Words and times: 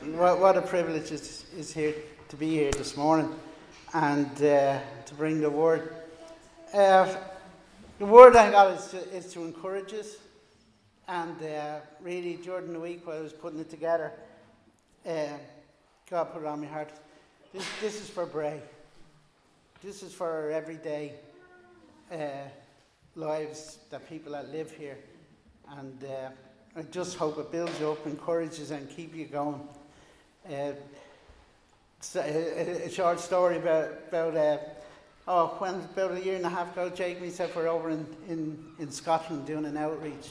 what, 0.00 0.40
what 0.40 0.56
a 0.56 0.62
privilege 0.62 1.10
is, 1.10 1.44
is 1.56 1.72
here 1.74 1.94
to 2.30 2.36
be 2.36 2.48
here 2.48 2.70
this 2.72 2.96
morning 2.96 3.34
and 3.92 4.42
uh, 4.42 4.78
to 5.04 5.14
bring 5.14 5.42
the 5.42 5.50
word. 5.50 5.94
Uh, 6.72 7.14
the 7.98 8.06
word 8.06 8.34
I 8.34 8.50
got 8.50 8.78
is 8.78 8.86
to, 8.88 8.98
is 9.14 9.32
to 9.34 9.44
encourage 9.44 9.92
us, 9.92 10.16
and 11.06 11.36
uh, 11.42 11.80
really 12.00 12.36
during 12.36 12.72
the 12.72 12.80
week 12.80 13.06
while 13.06 13.18
I 13.18 13.20
was 13.20 13.34
putting 13.34 13.60
it 13.60 13.68
together, 13.68 14.12
uh, 15.06 15.26
God 16.08 16.32
put 16.32 16.42
it 16.42 16.46
on 16.46 16.62
my 16.62 16.66
heart. 16.66 16.92
This, 17.52 17.66
this 17.82 18.00
is 18.00 18.08
for 18.08 18.24
Bray. 18.24 18.60
This 19.82 20.02
is 20.02 20.14
for 20.14 20.30
our 20.30 20.50
everyday 20.50 21.12
uh, 22.10 22.48
lives, 23.16 23.80
the 23.90 23.98
people 23.98 24.32
that 24.32 24.50
live 24.50 24.72
here, 24.72 24.96
and 25.76 26.04
uh, 26.04 26.30
I 26.74 26.82
just 26.84 27.18
hope 27.18 27.38
it 27.38 27.52
builds 27.52 27.78
you 27.78 27.90
up, 27.90 28.06
encourages, 28.06 28.70
and 28.70 28.88
keep 28.88 29.14
you 29.14 29.26
going. 29.26 29.60
Uh, 30.48 30.72
a, 32.16 32.86
a, 32.86 32.90
short 32.90 33.20
story 33.20 33.58
about 33.58 33.90
about 34.08 34.36
uh, 34.36 34.58
oh 35.28 35.48
when 35.58 35.74
about 35.74 36.12
a 36.12 36.24
year 36.24 36.36
and 36.36 36.46
a 36.46 36.48
half 36.48 36.72
ago, 36.72 36.88
Jake 36.88 37.18
and 37.18 37.26
myself 37.26 37.54
were 37.54 37.68
over 37.68 37.90
in, 37.90 38.06
in, 38.28 38.64
in 38.78 38.90
Scotland 38.90 39.46
doing 39.46 39.66
an 39.66 39.76
outreach, 39.76 40.30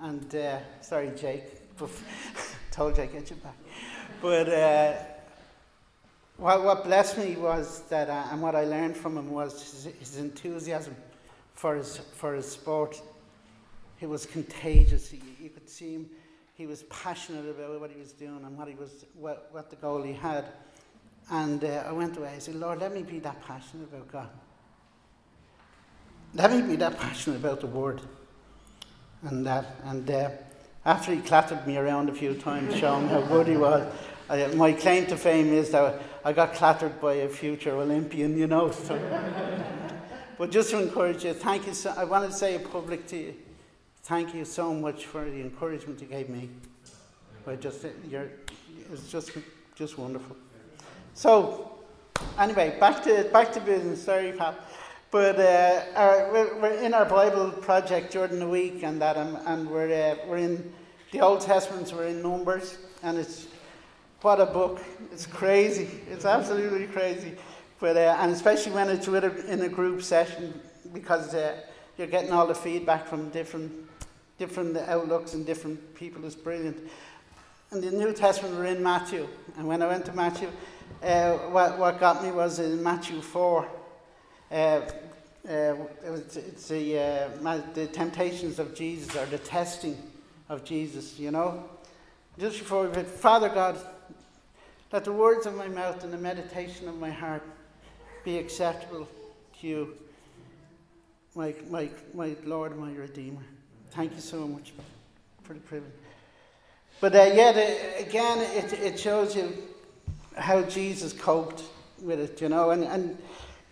and 0.00 0.34
uh, 0.34 0.58
sorry 0.80 1.12
Jake, 1.16 1.44
told 2.72 2.96
Jake 2.96 3.12
get 3.12 3.30
you 3.30 3.36
back, 3.36 3.56
but. 4.20 4.48
Uh, 4.48 4.94
what, 6.38 6.62
what 6.62 6.84
blessed 6.84 7.18
me 7.18 7.34
was 7.34 7.80
that, 7.88 8.08
uh, 8.08 8.28
and 8.30 8.40
what 8.40 8.54
I 8.54 8.62
learned 8.62 8.96
from 8.96 9.18
him 9.18 9.28
was 9.32 9.60
his, 9.60 9.92
his 9.98 10.18
enthusiasm 10.18 10.94
for 11.54 11.74
his, 11.74 11.98
for 11.98 12.34
his 12.34 12.48
sport. 12.48 13.02
He 13.96 14.06
was 14.06 14.24
contagious. 14.24 15.12
You 15.12 15.50
could 15.50 15.68
see 15.68 15.94
him 15.94 16.10
he 16.58 16.66
was 16.66 16.82
passionate 16.84 17.48
about 17.48 17.80
what 17.80 17.88
he 17.88 17.96
was 17.96 18.10
doing 18.10 18.42
and 18.44 18.58
what 18.58 18.66
he 18.66 18.74
was 18.74 19.06
what, 19.14 19.48
what 19.52 19.70
the 19.70 19.76
goal 19.76 20.02
he 20.02 20.12
had. 20.12 20.44
And 21.30 21.62
uh, 21.62 21.84
I 21.86 21.92
went 21.92 22.16
away. 22.16 22.32
I 22.34 22.38
said, 22.40 22.56
Lord, 22.56 22.80
let 22.80 22.92
me 22.92 23.04
be 23.04 23.20
that 23.20 23.40
passionate 23.46 23.84
about 23.84 24.10
God. 24.10 24.28
Let 26.34 26.50
me 26.50 26.62
be 26.62 26.74
that 26.76 26.98
passionate 26.98 27.36
about 27.36 27.60
the 27.60 27.68
Word. 27.68 28.00
And 29.22 29.46
that. 29.46 29.76
And 29.84 30.10
uh, 30.10 30.30
after 30.84 31.14
he 31.14 31.20
clattered 31.20 31.64
me 31.64 31.76
around 31.76 32.08
a 32.08 32.14
few 32.14 32.34
times, 32.34 32.74
showing 32.74 33.06
how 33.06 33.20
good 33.20 33.46
he 33.46 33.56
was, 33.56 33.92
I, 34.28 34.44
my 34.48 34.72
claim 34.72 35.06
to 35.06 35.16
fame 35.16 35.52
is 35.52 35.70
that 35.70 36.02
I 36.24 36.32
got 36.32 36.54
clattered 36.54 37.00
by 37.00 37.14
a 37.14 37.28
future 37.28 37.76
Olympian, 37.76 38.36
you 38.36 38.48
know. 38.48 38.72
So. 38.72 38.98
but 40.38 40.50
just 40.50 40.70
to 40.70 40.80
encourage 40.80 41.24
you, 41.24 41.34
thank 41.34 41.68
you. 41.68 41.74
So, 41.74 41.94
I 41.96 42.02
wanted 42.02 42.28
to 42.28 42.36
say 42.36 42.56
it 42.56 42.68
public 42.68 43.06
to 43.08 43.16
you 43.16 43.34
thank 44.02 44.34
you 44.34 44.44
so 44.44 44.72
much 44.74 45.06
for 45.06 45.24
the 45.24 45.40
encouragement 45.40 46.00
you 46.00 46.06
gave 46.06 46.28
me. 46.28 46.48
I 47.46 47.56
just, 47.56 47.84
it's 47.84 49.10
just, 49.10 49.30
just 49.74 49.96
wonderful. 49.96 50.36
So, 51.14 51.78
anyway, 52.38 52.76
back 52.78 53.02
to 53.04 53.24
back 53.32 53.52
to 53.52 53.60
business. 53.60 54.04
Sorry, 54.04 54.32
Pat. 54.32 54.54
But 55.10 55.40
uh, 55.40 55.82
our, 55.96 56.30
we're, 56.30 56.60
we're, 56.60 56.74
in 56.74 56.92
our 56.92 57.06
Bible 57.06 57.50
project 57.50 58.12
during 58.12 58.38
the 58.38 58.46
week, 58.46 58.82
and 58.82 59.00
that, 59.00 59.16
um, 59.16 59.38
and 59.46 59.70
we're 59.70 59.90
uh, 59.90 60.26
we're 60.28 60.36
in 60.36 60.72
the 61.12 61.20
Old 61.20 61.40
Testament. 61.40 61.90
We're 61.94 62.08
in 62.08 62.22
Numbers, 62.22 62.76
and 63.02 63.16
it's 63.16 63.46
what 64.20 64.40
a 64.40 64.46
book! 64.46 64.82
It's 65.10 65.24
crazy. 65.24 65.88
It's 66.10 66.26
absolutely 66.26 66.86
crazy. 66.88 67.32
But 67.80 67.96
uh, 67.96 68.18
and 68.20 68.30
especially 68.32 68.72
when 68.72 68.90
it's 68.90 69.08
with 69.08 69.24
a, 69.24 69.52
in 69.52 69.62
a 69.62 69.68
group 69.68 70.02
session, 70.02 70.60
because 70.92 71.34
uh, 71.34 71.60
you're 71.98 72.06
getting 72.06 72.32
all 72.32 72.46
the 72.46 72.54
feedback 72.54 73.06
from 73.06 73.28
different 73.30 73.72
different 74.38 74.76
outlooks 74.76 75.34
and 75.34 75.44
different 75.44 75.94
people 75.96 76.24
is 76.24 76.36
brilliant. 76.36 76.78
In 77.72 77.80
the 77.80 77.90
New 77.90 78.12
Testament, 78.12 78.54
we're 78.54 78.66
in 78.66 78.82
Matthew, 78.82 79.28
and 79.56 79.66
when 79.66 79.82
I 79.82 79.88
went 79.88 80.06
to 80.06 80.12
Matthew, 80.12 80.48
uh, 81.02 81.32
what, 81.50 81.76
what 81.78 82.00
got 82.00 82.22
me 82.22 82.30
was 82.30 82.60
in 82.60 82.82
Matthew 82.82 83.20
4. 83.20 83.68
Uh, 84.50 84.54
uh, 84.54 85.74
it's, 86.04 86.36
it's 86.36 86.68
the, 86.68 86.98
uh, 86.98 87.62
the 87.74 87.86
temptations 87.88 88.58
of 88.58 88.74
Jesus 88.74 89.14
or 89.16 89.26
the 89.26 89.38
testing 89.38 89.96
of 90.48 90.64
Jesus, 90.64 91.18
you 91.18 91.30
know. 91.30 91.64
Just 92.38 92.60
before 92.60 92.82
we 92.82 92.88
read, 92.88 93.06
Father 93.06 93.48
God, 93.48 93.78
let 94.92 95.04
the 95.04 95.12
words 95.12 95.46
of 95.46 95.56
my 95.56 95.68
mouth 95.68 96.04
and 96.04 96.12
the 96.12 96.18
meditation 96.18 96.88
of 96.88 96.98
my 96.98 97.10
heart 97.10 97.42
be 98.24 98.38
acceptable 98.38 99.08
to 99.60 99.66
you, 99.66 99.96
my, 101.38 101.54
my, 101.70 101.88
my 102.14 102.34
Lord 102.44 102.76
my 102.76 102.92
Redeemer. 102.92 103.44
Thank 103.92 104.12
you 104.16 104.20
so 104.20 104.48
much 104.48 104.72
for 105.44 105.54
the 105.54 105.60
privilege. 105.60 105.92
But 107.00 107.14
uh, 107.14 107.30
yet, 107.32 107.56
uh, 107.56 108.04
again, 108.04 108.38
it, 108.56 108.72
it 108.72 108.98
shows 108.98 109.36
you 109.36 109.56
how 110.36 110.62
Jesus 110.62 111.12
coped 111.12 111.62
with 112.02 112.18
it, 112.18 112.40
you 112.40 112.48
know. 112.48 112.70
And, 112.70 112.82
and 112.82 113.16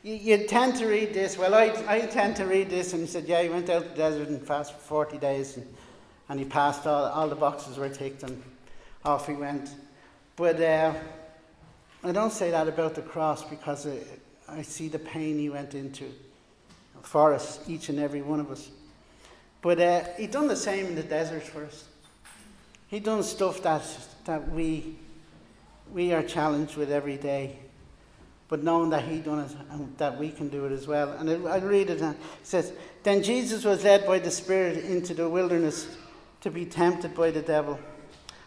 you, 0.04 0.14
you 0.14 0.46
tend 0.46 0.76
to 0.76 0.86
read 0.86 1.12
this. 1.12 1.36
Well, 1.36 1.56
I, 1.56 1.74
I 1.88 2.00
tend 2.02 2.36
to 2.36 2.44
read 2.44 2.70
this, 2.70 2.92
and 2.92 3.02
he 3.02 3.08
said, 3.08 3.24
Yeah, 3.24 3.42
he 3.42 3.48
went 3.48 3.68
out 3.68 3.82
to 3.82 3.88
the 3.88 3.96
desert 3.96 4.28
and 4.28 4.40
fasted 4.40 4.76
for 4.76 5.04
40 5.06 5.18
days, 5.18 5.56
and, 5.56 5.66
and 6.28 6.38
he 6.38 6.44
passed 6.44 6.86
all, 6.86 7.06
all 7.06 7.28
the 7.28 7.34
boxes 7.34 7.78
were 7.78 7.88
ticked, 7.88 8.22
and 8.22 8.40
off 9.04 9.26
he 9.26 9.34
went. 9.34 9.70
But 10.36 10.60
uh, 10.60 10.94
I 12.04 12.12
don't 12.12 12.32
say 12.32 12.52
that 12.52 12.68
about 12.68 12.94
the 12.94 13.02
cross 13.02 13.42
because 13.42 13.88
I, 13.88 13.98
I 14.48 14.62
see 14.62 14.86
the 14.86 15.00
pain 15.00 15.36
he 15.36 15.50
went 15.50 15.74
into 15.74 16.12
for 17.06 17.32
us, 17.32 17.60
each 17.68 17.88
and 17.88 18.00
every 18.00 18.20
one 18.20 18.40
of 18.40 18.50
us. 18.50 18.68
But 19.62 19.80
uh, 19.80 20.04
he 20.16 20.26
done 20.26 20.48
the 20.48 20.56
same 20.56 20.86
in 20.86 20.94
the 20.94 21.02
desert 21.02 21.42
for 21.42 21.64
us. 21.64 21.84
He 22.88 23.00
done 23.00 23.22
stuff 23.22 23.62
that 23.62 23.82
that 24.24 24.50
we 24.50 24.96
we 25.92 26.12
are 26.12 26.22
challenged 26.22 26.76
with 26.76 26.90
every 26.90 27.16
day. 27.16 27.58
But 28.48 28.62
knowing 28.62 28.90
that 28.90 29.04
he 29.04 29.18
done 29.18 29.40
it 29.40 29.50
and 29.70 29.96
that 29.98 30.18
we 30.18 30.30
can 30.30 30.48
do 30.48 30.66
it 30.66 30.72
as 30.72 30.86
well. 30.86 31.12
And 31.12 31.48
I, 31.48 31.58
read 31.58 31.90
it. 31.90 32.00
And 32.00 32.14
it 32.14 32.20
says, 32.44 32.72
"Then 33.02 33.22
Jesus 33.22 33.64
was 33.64 33.82
led 33.82 34.06
by 34.06 34.18
the 34.18 34.30
Spirit 34.30 34.84
into 34.84 35.14
the 35.14 35.28
wilderness 35.28 35.96
to 36.42 36.50
be 36.50 36.64
tempted 36.64 37.14
by 37.14 37.30
the 37.30 37.42
devil. 37.42 37.78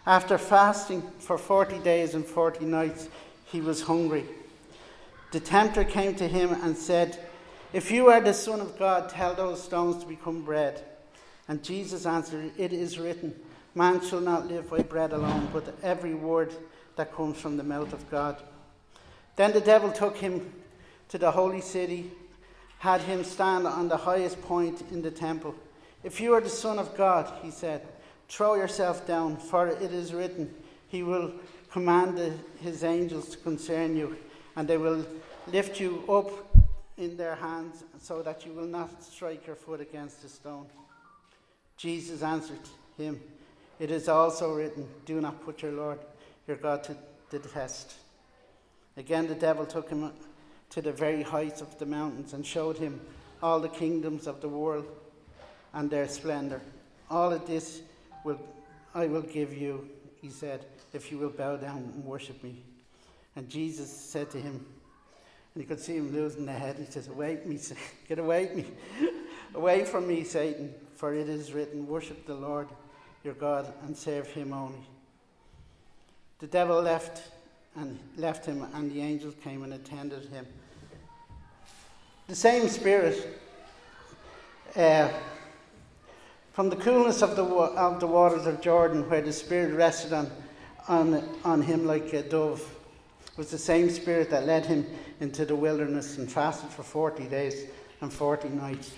After 0.05 0.37
fasting 0.37 1.01
for 1.19 1.37
forty 1.37 1.79
days 1.79 2.13
and 2.13 2.25
forty 2.25 2.65
nights, 2.65 3.09
he 3.45 3.61
was 3.61 3.81
hungry. 3.81 4.25
The 5.31 5.39
tempter 5.39 5.83
came 5.83 6.15
to 6.15 6.27
him 6.27 6.51
and 6.61 6.75
said." 6.77 7.28
If 7.71 7.91
you 7.91 8.07
are 8.07 8.19
the 8.19 8.33
Son 8.33 8.61
of 8.61 8.79
God, 8.79 9.09
tell 9.09 9.35
those 9.35 9.61
stones 9.61 10.01
to 10.01 10.09
become 10.09 10.41
bread. 10.43 10.83
And 11.47 11.63
Jesus 11.63 12.05
answered, 12.05 12.51
It 12.57 12.73
is 12.73 12.97
written, 12.97 13.35
Man 13.75 14.01
shall 14.01 14.21
not 14.21 14.47
live 14.47 14.69
by 14.69 14.81
bread 14.81 15.13
alone, 15.13 15.49
but 15.53 15.75
every 15.83 16.15
word 16.15 16.53
that 16.95 17.13
comes 17.13 17.39
from 17.39 17.57
the 17.57 17.63
mouth 17.63 17.93
of 17.93 18.09
God. 18.09 18.41
Then 19.35 19.53
the 19.53 19.61
devil 19.61 19.91
took 19.91 20.17
him 20.17 20.51
to 21.09 21.17
the 21.17 21.31
holy 21.31 21.61
city, 21.61 22.11
had 22.79 23.01
him 23.01 23.23
stand 23.23 23.67
on 23.67 23.87
the 23.87 23.97
highest 23.97 24.41
point 24.41 24.83
in 24.91 25.01
the 25.01 25.11
temple. 25.11 25.53
If 26.03 26.19
you 26.19 26.33
are 26.33 26.41
the 26.41 26.49
Son 26.49 26.79
of 26.79 26.97
God, 26.97 27.31
he 27.43 27.51
said, 27.51 27.85
throw 28.29 28.55
yourself 28.55 29.05
down, 29.05 29.37
for 29.37 29.67
it 29.67 29.91
is 29.91 30.13
written, 30.13 30.53
He 30.87 31.03
will 31.03 31.33
command 31.71 32.39
His 32.61 32.83
angels 32.83 33.29
to 33.29 33.37
concern 33.37 33.97
you, 33.97 34.17
and 34.55 34.67
they 34.67 34.77
will 34.77 35.05
lift 35.47 35.79
you 35.79 36.03
up 36.07 36.48
in 36.99 37.15
their 37.15 37.35
hands 37.35 37.83
so 37.99 38.21
that 38.21 38.45
you 38.45 38.51
will 38.51 38.67
not 38.67 39.03
strike 39.03 39.47
your 39.47 39.55
foot 39.55 39.79
against 39.79 40.23
a 40.25 40.29
stone. 40.29 40.67
Jesus 41.77 42.21
answered 42.21 42.59
him, 42.97 43.19
It 43.79 43.89
is 43.89 44.09
also 44.09 44.53
written, 44.53 44.85
Do 45.05 45.21
not 45.21 45.43
put 45.43 45.61
your 45.61 45.71
Lord 45.71 45.99
your 46.45 46.57
God 46.57 46.83
to 46.83 46.95
the 47.29 47.39
test. 47.39 47.93
Again, 48.97 49.27
the 49.27 49.35
devil 49.35 49.65
took 49.65 49.89
him 49.89 50.11
to 50.71 50.81
the 50.81 50.91
very 50.91 51.23
heights 51.23 51.61
of 51.61 51.77
the 51.79 51.85
mountains 51.85 52.33
and 52.33 52.45
showed 52.45 52.77
him 52.77 52.99
all 53.41 53.59
the 53.59 53.69
kingdoms 53.69 54.27
of 54.27 54.41
the 54.41 54.49
world 54.49 54.85
and 55.73 55.89
their 55.89 56.07
splendor. 56.07 56.61
All 57.09 57.31
of 57.31 57.47
this 57.47 57.81
will 58.25 58.39
I 58.93 59.05
will 59.05 59.21
give 59.21 59.53
you, 59.53 59.87
he 60.21 60.29
said, 60.29 60.65
if 60.93 61.11
you 61.11 61.19
will 61.19 61.29
bow 61.29 61.55
down 61.55 61.91
and 61.93 62.03
worship 62.03 62.43
me. 62.43 62.63
And 63.35 63.47
Jesus 63.47 63.89
said 63.89 64.31
to 64.31 64.41
him, 64.41 64.65
and 65.53 65.63
you 65.63 65.67
could 65.67 65.79
see 65.79 65.97
him 65.97 66.13
losing 66.13 66.45
the 66.45 66.53
head. 66.53 66.77
He 66.77 66.85
says, 66.85 67.07
Away 67.07 67.39
me, 67.45 67.59
get 68.07 68.19
away 68.19 68.51
me, 68.53 68.65
away 69.55 69.85
from 69.85 70.07
me, 70.07 70.23
Satan, 70.23 70.73
for 70.95 71.13
it 71.13 71.29
is 71.29 71.53
written, 71.53 71.87
Worship 71.87 72.25
the 72.25 72.35
Lord 72.35 72.67
your 73.23 73.33
God 73.33 73.71
and 73.83 73.95
serve 73.95 74.27
him 74.27 74.53
only. 74.53 74.85
The 76.39 76.47
devil 76.47 76.81
left 76.81 77.23
and 77.75 77.99
left 78.17 78.45
him, 78.45 78.65
and 78.73 78.91
the 78.91 79.01
angels 79.01 79.35
came 79.43 79.63
and 79.63 79.73
attended 79.73 80.25
him. 80.29 80.45
The 82.27 82.35
same 82.35 82.67
spirit, 82.67 83.39
uh, 84.75 85.09
from 86.53 86.69
the 86.69 86.75
coolness 86.75 87.21
of 87.21 87.35
the, 87.35 87.43
of 87.43 87.99
the 87.99 88.07
waters 88.07 88.45
of 88.45 88.61
Jordan, 88.61 89.09
where 89.09 89.21
the 89.21 89.33
spirit 89.33 89.73
rested 89.73 90.13
on, 90.13 90.31
on, 90.87 91.37
on 91.43 91.61
him 91.61 91.85
like 91.85 92.13
a 92.13 92.23
dove, 92.23 92.63
was 93.39 93.49
the 93.49 93.57
same 93.57 93.89
spirit 93.89 94.29
that 94.29 94.45
led 94.45 94.65
him 94.65 94.85
into 95.21 95.45
the 95.45 95.55
wilderness 95.55 96.17
and 96.17 96.29
fasted 96.29 96.69
for 96.71 96.83
40 96.83 97.23
days 97.27 97.67
and 98.01 98.11
40 98.11 98.49
nights. 98.49 98.91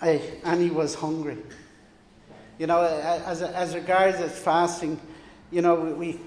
I, 0.00 0.22
and 0.42 0.58
he 0.62 0.70
was 0.70 0.94
hungry. 0.94 1.36
You 2.58 2.66
know, 2.66 2.80
as, 2.82 3.42
as 3.42 3.74
regards 3.74 4.16
as 4.16 4.38
fasting, 4.38 4.98
you 5.50 5.60
know, 5.60 5.74
we, 5.74 6.18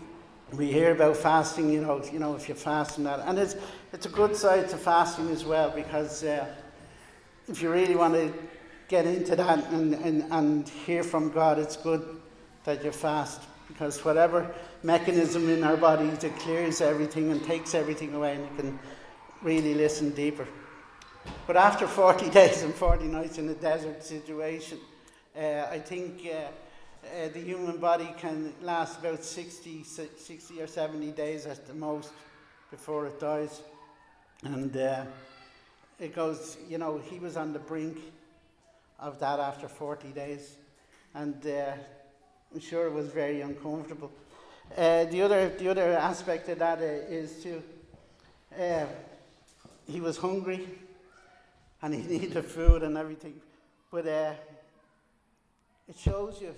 we 0.53 0.71
hear 0.71 0.91
about 0.91 1.17
fasting, 1.17 1.71
you 1.71 1.81
know, 1.81 2.03
you 2.13 2.19
know, 2.19 2.35
if 2.35 2.47
you 2.47 2.53
fast 2.53 2.99
and 2.99 3.07
that. 3.07 3.21
And 3.25 3.39
it's, 3.39 3.55
it's 3.91 4.05
a 4.05 4.09
good 4.09 4.35
side 4.35 4.69
to 4.69 4.77
fasting 4.77 5.29
as 5.29 5.43
well 5.43 5.71
because 5.71 6.23
uh, 6.23 6.45
if 7.47 7.63
you 7.63 7.71
really 7.71 7.95
want 7.95 8.13
to 8.13 8.31
get 8.87 9.07
into 9.07 9.35
that 9.35 9.65
and, 9.71 9.95
and, 9.95 10.31
and 10.31 10.69
hear 10.69 11.01
from 11.01 11.31
God, 11.31 11.57
it's 11.57 11.75
good 11.75 12.21
that 12.65 12.83
you 12.83 12.91
fast 12.91 13.41
because 13.71 14.03
whatever 14.03 14.53
mechanism 14.83 15.49
in 15.49 15.63
our 15.63 15.77
bodies, 15.77 16.19
that 16.19 16.35
clears 16.39 16.81
everything 16.81 17.31
and 17.31 17.43
takes 17.43 17.73
everything 17.73 18.13
away 18.13 18.35
and 18.35 18.43
you 18.43 18.57
can 18.57 18.79
really 19.41 19.73
listen 19.73 20.11
deeper. 20.11 20.47
But 21.47 21.55
after 21.57 21.87
40 21.87 22.29
days 22.39 22.63
and 22.63 22.73
40 22.73 23.05
nights 23.05 23.37
in 23.37 23.47
a 23.49 23.53
desert 23.53 24.03
situation, 24.03 24.77
uh, 25.35 25.67
I 25.71 25.79
think 25.79 26.25
uh, 26.25 26.47
uh, 27.07 27.29
the 27.33 27.39
human 27.39 27.77
body 27.77 28.13
can 28.17 28.53
last 28.61 28.99
about 28.99 29.23
60, 29.23 29.83
60 29.83 30.61
or 30.61 30.67
70 30.67 31.11
days 31.11 31.45
at 31.45 31.65
the 31.65 31.73
most 31.73 32.11
before 32.69 33.07
it 33.07 33.19
dies. 33.19 33.61
And 34.43 34.75
uh, 34.75 35.05
it 35.99 36.13
goes, 36.13 36.57
you 36.67 36.77
know, 36.77 36.97
he 36.97 37.19
was 37.19 37.37
on 37.37 37.53
the 37.53 37.59
brink 37.59 37.97
of 38.99 39.19
that 39.19 39.39
after 39.39 39.67
40 39.67 40.09
days. 40.09 40.57
And 41.13 41.45
uh, 41.45 41.73
I'm 42.53 42.59
sure 42.59 42.85
it 42.85 42.93
was 42.93 43.07
very 43.07 43.41
uncomfortable. 43.41 44.11
Uh, 44.75 45.05
the, 45.05 45.21
other, 45.21 45.49
the 45.49 45.69
other 45.69 45.93
aspect 45.93 46.49
of 46.49 46.59
that 46.59 46.79
uh, 46.79 46.81
is 46.81 47.41
to, 47.43 47.63
uh, 48.59 48.85
he 49.87 50.01
was 50.01 50.17
hungry 50.17 50.67
and 51.81 51.93
he 51.93 52.01
needed 52.19 52.43
food 52.45 52.83
and 52.83 52.97
everything. 52.97 53.35
But 53.89 54.07
uh, 54.07 54.33
it 55.87 55.97
shows 55.97 56.41
you 56.41 56.53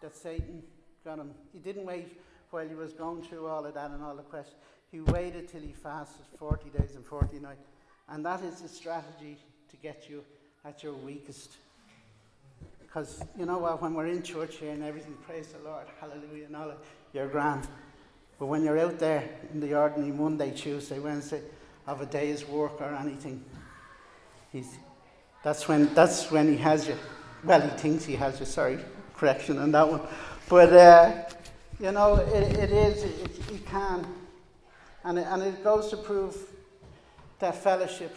that 0.00 0.16
Satan 0.16 0.62
got 1.04 1.18
him. 1.18 1.32
He 1.52 1.58
didn't 1.58 1.84
wait 1.84 2.18
while 2.50 2.66
he 2.66 2.74
was 2.74 2.92
going 2.94 3.22
through 3.22 3.46
all 3.46 3.66
of 3.66 3.74
that 3.74 3.90
and 3.90 4.02
all 4.02 4.16
the 4.16 4.22
questions. 4.22 4.56
He 4.90 5.00
waited 5.00 5.48
till 5.48 5.60
he 5.60 5.72
fasted 5.72 6.24
40 6.38 6.70
days 6.70 6.96
and 6.96 7.04
40 7.04 7.40
nights. 7.40 7.66
And 8.08 8.24
that 8.24 8.42
is 8.42 8.62
the 8.62 8.68
strategy 8.68 9.36
to 9.70 9.76
get 9.76 10.08
you 10.08 10.24
at 10.64 10.82
your 10.82 10.94
weakest. 10.94 11.56
Because, 12.98 13.24
you 13.38 13.46
know 13.46 13.58
what, 13.58 13.80
when 13.80 13.94
we're 13.94 14.08
in 14.08 14.24
church 14.24 14.56
here 14.56 14.72
and 14.72 14.82
everything, 14.82 15.14
praise 15.24 15.46
the 15.52 15.58
Lord, 15.60 15.86
hallelujah, 16.00 16.46
and 16.46 16.56
all 16.56 16.72
you're 17.12 17.28
grand. 17.28 17.68
But 18.40 18.46
when 18.46 18.64
you're 18.64 18.80
out 18.80 18.98
there 18.98 19.22
in 19.52 19.60
the 19.60 19.78
ordinary 19.78 20.10
Monday, 20.10 20.50
Tuesday, 20.50 20.98
Wednesday 20.98 21.42
of 21.86 22.00
a 22.00 22.06
day's 22.06 22.44
work 22.48 22.80
or 22.80 22.92
anything, 23.00 23.44
he's, 24.50 24.78
that's, 25.44 25.68
when, 25.68 25.94
that's 25.94 26.32
when 26.32 26.48
he 26.48 26.56
has 26.56 26.88
you. 26.88 26.96
Well, 27.44 27.60
he 27.60 27.68
thinks 27.76 28.04
he 28.04 28.16
has 28.16 28.40
you, 28.40 28.46
sorry, 28.46 28.80
correction 29.14 29.58
on 29.58 29.70
that 29.70 29.88
one. 29.88 30.00
But, 30.48 30.72
uh, 30.72 31.22
you 31.78 31.92
know, 31.92 32.16
it, 32.16 32.58
it 32.58 32.72
is, 32.72 33.04
it, 33.04 33.30
he 33.48 33.58
can. 33.58 34.04
And 35.04 35.20
it, 35.20 35.26
and 35.28 35.40
it 35.44 35.62
goes 35.62 35.88
to 35.90 35.96
prove 35.98 36.36
that 37.38 37.54
fellowship, 37.62 38.16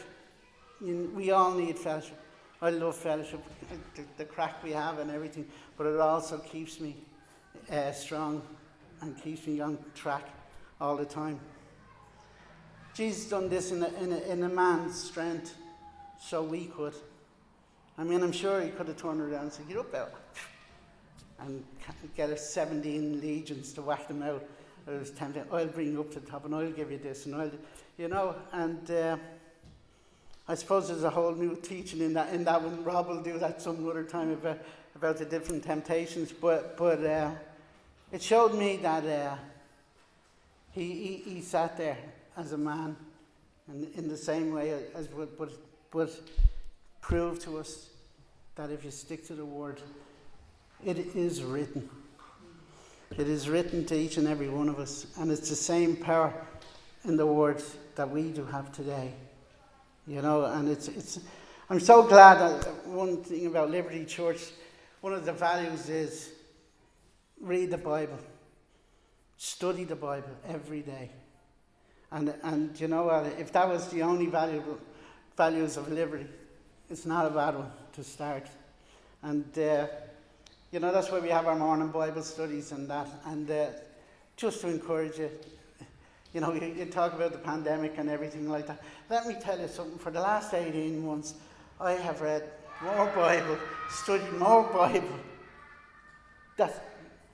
you, 0.83 1.11
we 1.15 1.29
all 1.29 1.51
need 1.51 1.77
fellowship. 1.77 2.17
I 2.61 2.69
love 2.69 2.95
fellowship, 2.95 3.43
the, 3.95 4.03
the, 4.17 4.25
crack 4.25 4.63
we 4.63 4.71
have 4.71 4.99
and 4.99 5.09
everything, 5.09 5.47
but 5.77 5.87
it 5.87 5.99
also 5.99 6.37
keeps 6.37 6.79
me 6.79 6.95
uh, 7.71 7.91
strong 7.91 8.43
and 9.01 9.19
keeps 9.19 9.47
me 9.47 9.59
on 9.61 9.79
track 9.95 10.29
all 10.79 10.95
the 10.95 11.05
time. 11.05 11.39
Jesus 12.93 13.29
done 13.29 13.49
this 13.49 13.71
in 13.71 13.81
a, 13.81 13.87
in 14.03 14.13
a, 14.13 14.19
in 14.19 14.43
a 14.43 14.49
man's 14.49 15.01
strength, 15.01 15.55
so 16.19 16.43
we 16.43 16.65
could. 16.65 16.93
I 17.97 18.03
mean, 18.03 18.21
I'm 18.21 18.31
sure 18.31 18.61
he 18.61 18.69
could 18.69 18.87
have 18.89 18.97
turned 18.97 19.21
around 19.21 19.43
and 19.43 19.53
said, 19.53 19.67
Get 19.67 19.77
up 19.77 19.95
out 19.95 20.13
and 21.39 21.63
get 22.15 22.29
us 22.29 22.47
17 22.51 23.21
legions 23.21 23.73
to 23.73 23.81
whack 23.81 24.07
them 24.07 24.21
out. 24.21 24.43
It 24.87 24.99
was 24.99 25.11
tempted, 25.11 25.45
I'll 25.51 25.65
bring 25.67 25.93
you 25.93 26.01
up 26.01 26.11
to 26.13 26.19
the 26.19 26.29
top 26.29 26.45
and 26.45 26.55
I'll 26.55 26.71
give 26.71 26.91
you 26.91 26.97
this 26.97 27.25
and 27.25 27.35
I'll, 27.35 27.51
you 27.97 28.07
know, 28.07 28.35
and 28.51 28.91
uh, 28.91 29.17
I 30.51 30.55
suppose 30.55 30.89
there's 30.89 31.05
a 31.05 31.09
whole 31.09 31.33
new 31.33 31.55
teaching 31.55 32.01
in 32.01 32.13
that, 32.15 32.33
in 32.33 32.43
that 32.43 32.61
one. 32.61 32.83
Rob 32.83 33.07
will 33.07 33.23
do 33.23 33.39
that 33.39 33.61
some 33.61 33.87
other 33.87 34.03
time 34.03 34.31
about, 34.31 34.59
about 34.97 35.15
the 35.15 35.23
different 35.23 35.63
temptations, 35.63 36.33
but, 36.33 36.75
but 36.75 37.01
uh, 37.05 37.31
it 38.11 38.21
showed 38.21 38.53
me 38.55 38.75
that 38.75 39.05
uh, 39.05 39.37
he, 40.71 40.91
he, 40.91 41.35
he, 41.35 41.41
sat 41.41 41.77
there 41.77 41.97
as 42.35 42.51
a 42.51 42.57
man 42.57 42.97
in, 43.69 43.87
in 43.95 44.09
the 44.09 44.17
same 44.17 44.51
way 44.51 44.77
as, 44.93 45.07
but, 45.07 45.37
but, 45.37 45.51
but 45.89 46.19
proved 46.99 47.41
to 47.43 47.57
us 47.57 47.87
that 48.55 48.71
if 48.71 48.83
you 48.83 48.91
stick 48.91 49.25
to 49.27 49.33
the 49.35 49.45
word, 49.45 49.79
it 50.83 50.97
is 51.15 51.43
written. 51.43 51.89
It 53.17 53.29
is 53.29 53.47
written 53.47 53.85
to 53.85 53.95
each 53.95 54.17
and 54.17 54.27
every 54.27 54.49
one 54.49 54.67
of 54.67 54.79
us, 54.79 55.07
and 55.17 55.31
it's 55.31 55.47
the 55.47 55.55
same 55.55 55.95
power 55.95 56.33
in 57.05 57.15
the 57.15 57.25
word 57.25 57.63
that 57.95 58.09
we 58.09 58.31
do 58.31 58.43
have 58.43 58.73
today. 58.73 59.13
You 60.07 60.21
know, 60.21 60.45
and 60.45 60.67
it's, 60.67 60.87
it's 60.87 61.19
I'm 61.69 61.79
so 61.79 62.03
glad 62.03 62.39
that 62.39 62.87
one 62.87 63.23
thing 63.23 63.45
about 63.45 63.69
Liberty 63.69 64.03
Church, 64.03 64.41
one 64.99 65.13
of 65.13 65.25
the 65.25 65.31
values 65.31 65.89
is 65.89 66.31
read 67.39 67.71
the 67.71 67.77
Bible, 67.77 68.19
study 69.37 69.83
the 69.83 69.95
Bible 69.95 70.35
every 70.47 70.81
day. 70.81 71.09
And, 72.11 72.33
and 72.43 72.77
you 72.79 72.87
know 72.87 73.05
what, 73.05 73.25
if 73.39 73.53
that 73.53 73.69
was 73.69 73.87
the 73.87 74.01
only 74.01 74.25
valuable 74.25 74.79
values 75.37 75.77
of 75.77 75.89
Liberty, 75.89 76.27
it's 76.89 77.05
not 77.05 77.25
a 77.25 77.29
bad 77.29 77.55
one 77.55 77.71
to 77.93 78.03
start. 78.03 78.47
And, 79.23 79.45
uh, 79.57 79.87
you 80.71 80.79
know, 80.79 80.91
that's 80.91 81.09
why 81.09 81.19
we 81.19 81.29
have 81.29 81.47
our 81.47 81.55
morning 81.55 81.87
Bible 81.87 82.23
studies 82.23 82.73
and 82.73 82.89
that. 82.89 83.07
And 83.25 83.49
uh, 83.49 83.67
just 84.35 84.59
to 84.61 84.67
encourage 84.67 85.19
you, 85.19 85.29
you 86.33 86.39
know, 86.41 86.53
you, 86.53 86.73
you, 86.77 86.85
talk 86.85 87.13
about 87.13 87.33
the 87.33 87.37
pandemic 87.37 87.97
and 87.97 88.09
everything 88.09 88.49
like 88.49 88.67
that. 88.67 88.81
Let 89.09 89.27
me 89.27 89.35
tell 89.39 89.59
you 89.59 89.67
something. 89.67 89.97
For 89.97 90.11
the 90.11 90.21
last 90.21 90.53
18 90.53 91.05
months, 91.05 91.33
I 91.79 91.93
have 91.93 92.21
read 92.21 92.49
more 92.81 93.07
Bible, 93.15 93.57
studied 93.89 94.31
more 94.33 94.63
Bible 94.63 95.19
that, 96.57 96.85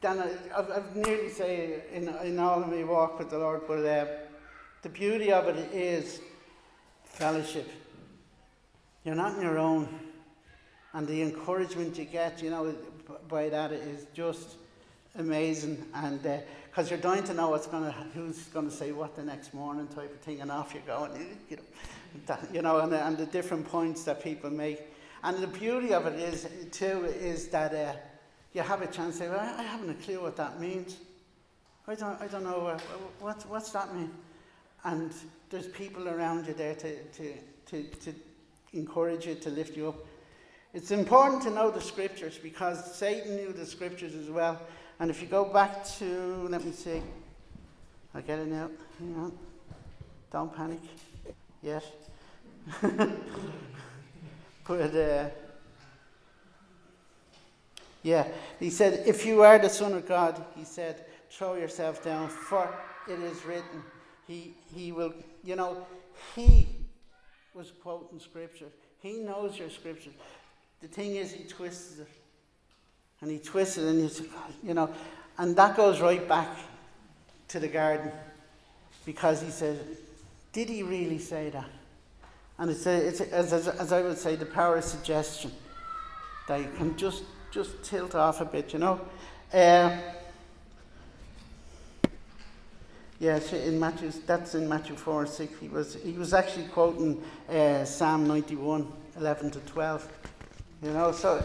than 0.01 0.19
I, 0.19 0.31
I've, 0.55 0.71
I've 0.71 0.95
nearly 0.95 1.29
say 1.29 1.83
in, 1.93 2.07
in 2.07 2.39
all 2.39 2.63
of 2.63 2.69
my 2.69 2.83
walk 2.83 3.19
with 3.19 3.29
the 3.29 3.37
Lord. 3.37 3.61
But 3.67 3.85
uh, 3.85 4.05
the 4.81 4.89
beauty 4.89 5.31
of 5.31 5.47
it 5.47 5.73
is 5.73 6.19
fellowship. 7.03 7.69
You're 9.03 9.15
not 9.15 9.35
on 9.35 9.41
your 9.41 9.57
own. 9.57 9.87
And 10.93 11.07
the 11.07 11.21
encouragement 11.21 11.97
you 11.97 12.05
get, 12.05 12.41
you 12.41 12.49
know, 12.49 12.73
by 13.29 13.49
that 13.49 13.71
is 13.71 14.07
just 14.13 14.55
amazing. 15.15 15.85
And 15.93 16.25
uh, 16.25 16.37
because 16.65 16.89
you're 16.91 16.99
dying 16.99 17.23
to 17.23 17.33
know 17.33 17.49
what's 17.49 17.67
going 17.67 17.85
to, 17.85 17.91
who's 18.13 18.43
going 18.45 18.69
to 18.69 18.75
say 18.75 18.91
what 18.91 19.15
the 19.15 19.23
next 19.23 19.53
morning 19.53 19.87
type 19.87 20.13
of 20.13 20.19
thing, 20.19 20.41
and 20.41 20.51
off 20.51 20.73
you 20.73 20.81
go, 20.85 21.05
and 21.05 21.37
you 21.49 21.57
know, 21.57 21.63
that, 22.27 22.47
you 22.53 22.61
know, 22.61 22.79
and 22.79 22.93
and 22.93 23.17
the 23.17 23.25
different 23.25 23.67
points 23.67 24.03
that 24.03 24.23
people 24.23 24.49
make. 24.49 24.81
And 25.23 25.37
the 25.37 25.47
beauty 25.47 25.93
of 25.93 26.05
it 26.05 26.19
is 26.19 26.47
too 26.71 27.05
is 27.05 27.47
that 27.47 27.73
uh, 27.73 27.93
you 28.53 28.61
have 28.61 28.81
a 28.81 28.87
chance 28.87 29.17
to 29.17 29.23
say, 29.23 29.29
well, 29.29 29.39
I 29.39 29.63
haven't 29.63 29.89
a 29.89 29.93
clue 29.95 30.21
what 30.21 30.35
that 30.37 30.59
means. 30.59 30.97
I 31.87 31.95
don't, 31.95 32.21
I 32.21 32.27
don't 32.27 32.43
know 32.43 32.67
uh, 32.67 32.79
what, 33.19 33.43
what's 33.47 33.71
that 33.71 33.95
mean. 33.95 34.11
And 34.83 35.11
there's 35.49 35.67
people 35.67 36.09
around 36.09 36.47
you 36.47 36.53
there 36.53 36.75
to, 36.75 37.03
to, 37.03 37.33
to, 37.67 37.83
to 37.83 38.13
encourage 38.73 39.25
you, 39.25 39.35
to 39.35 39.49
lift 39.49 39.77
you 39.77 39.89
up. 39.89 39.95
It's 40.73 40.91
important 40.91 41.41
to 41.43 41.49
know 41.49 41.71
the 41.71 41.81
scriptures 41.81 42.37
because 42.37 42.93
Satan 42.95 43.35
knew 43.35 43.53
the 43.53 43.65
scriptures 43.65 44.15
as 44.15 44.29
well. 44.29 44.61
And 44.99 45.11
if 45.11 45.21
you 45.21 45.27
go 45.27 45.45
back 45.45 45.85
to, 45.99 46.47
let 46.49 46.65
me 46.65 46.71
see, 46.71 47.01
I 48.15 48.21
get 48.21 48.39
it 48.39 48.47
now. 48.47 48.69
Hang 48.99 49.15
on. 49.15 49.37
Don't 50.31 50.55
panic 50.55 50.79
yet. 51.61 51.83
but, 54.67 54.95
uh, 54.95 55.29
yeah, 58.01 58.27
he 58.59 58.69
said, 58.69 59.03
if 59.05 59.25
you 59.25 59.43
are 59.43 59.59
the 59.59 59.69
Son 59.69 59.93
of 59.93 60.07
God, 60.07 60.43
he 60.55 60.63
said, 60.63 61.05
throw 61.29 61.55
yourself 61.55 62.03
down, 62.03 62.29
for 62.29 62.73
it 63.07 63.19
is 63.19 63.45
written. 63.45 63.83
He, 64.27 64.55
he 64.73 64.91
will, 64.91 65.13
you 65.43 65.55
know, 65.55 65.85
he 66.35 66.67
was 67.53 67.71
quoting 67.83 68.19
scripture. 68.19 68.67
He 68.99 69.19
knows 69.19 69.57
your 69.57 69.69
scripture. 69.69 70.09
The 70.81 70.87
thing 70.87 71.15
is, 71.15 71.31
he 71.31 71.43
twists 71.43 71.99
it 71.99 72.07
and 73.21 73.31
he 73.31 73.39
twisted 73.39 73.85
and 73.85 73.99
you, 74.01 74.29
you 74.63 74.73
know, 74.73 74.89
and 75.37 75.55
that 75.55 75.75
goes 75.75 76.01
right 76.01 76.27
back 76.27 76.49
to 77.47 77.59
the 77.59 77.67
garden 77.67 78.11
because 79.05 79.41
he 79.41 79.49
said, 79.49 79.79
did 80.51 80.69
he 80.69 80.83
really 80.83 81.19
say 81.19 81.49
that? 81.49 81.69
And 82.59 82.71
it's, 82.71 82.85
a, 82.85 83.07
it's 83.07 83.19
a, 83.21 83.33
as, 83.33 83.53
as, 83.53 83.67
as, 83.67 83.91
I 83.91 84.01
would 84.01 84.17
say, 84.17 84.35
the 84.35 84.45
power 84.45 84.77
of 84.77 84.83
suggestion 84.83 85.51
that 86.47 86.59
you 86.59 86.69
can 86.77 86.97
just, 86.97 87.23
just 87.51 87.83
tilt 87.83 88.15
off 88.15 88.41
a 88.41 88.45
bit, 88.45 88.73
you 88.73 88.79
know. 88.79 88.99
Uh, 89.53 89.95
yeah, 93.19 93.39
in 93.51 93.79
Matthew, 93.79 94.11
that's 94.25 94.55
in 94.55 94.67
Matthew 94.67 94.95
4 94.95 95.21
and 95.21 95.29
6. 95.29 95.53
He 95.59 95.67
was, 95.67 95.95
he 96.03 96.13
was 96.13 96.33
actually 96.33 96.65
quoting 96.65 97.21
uh, 97.49 97.83
Psalm 97.85 98.27
91, 98.27 98.91
11 99.17 99.51
to 99.51 99.59
12. 99.59 100.11
You 100.83 100.93
know, 100.93 101.11
so 101.11 101.43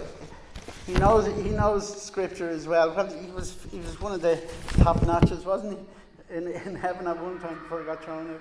he 0.87 0.95
knows 0.95 1.27
he 1.27 1.51
knows 1.51 2.03
scripture 2.03 2.49
as 2.49 2.67
well. 2.67 2.95
well 2.95 3.07
he 3.07 3.31
was 3.31 3.57
he 3.71 3.79
was 3.79 4.01
one 4.01 4.13
of 4.13 4.21
the 4.21 4.41
top 4.79 5.03
notches, 5.07 5.45
wasn't 5.45 5.79
he, 5.79 6.37
in, 6.37 6.49
in 6.49 6.75
heaven 6.75 7.07
at 7.07 7.23
one 7.23 7.39
time 7.41 7.55
before 7.55 7.81
he 7.81 7.87
got 7.87 8.05
thrown 8.05 8.31
out. 8.31 8.41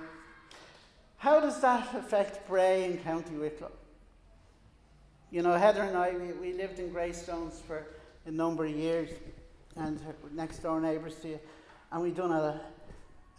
How 1.18 1.40
does 1.40 1.60
that 1.60 1.94
affect 1.94 2.48
Bray 2.48 2.84
and 2.84 3.02
County 3.04 3.36
Wicklow? 3.36 3.70
You 5.30 5.42
know, 5.42 5.52
Heather 5.54 5.82
and 5.82 5.96
I, 5.96 6.12
we, 6.12 6.32
we 6.32 6.52
lived 6.52 6.78
in 6.78 6.90
Greystones 6.92 7.60
for 7.66 7.86
a 8.26 8.30
number 8.30 8.64
of 8.64 8.72
years, 8.72 9.08
and 9.76 10.00
next 10.34 10.58
door 10.58 10.80
neighbours 10.80 11.14
to 11.22 11.28
you, 11.28 11.40
and 11.92 12.02
we've 12.02 12.16
done 12.16 12.32
a, 12.32 12.60